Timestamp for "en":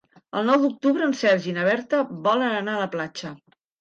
1.07-1.13